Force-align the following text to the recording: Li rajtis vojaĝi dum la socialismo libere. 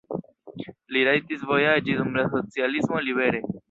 Li 0.95 1.03
rajtis 1.11 1.45
vojaĝi 1.53 2.01
dum 2.03 2.13
la 2.21 2.27
socialismo 2.35 3.09
libere. 3.11 3.49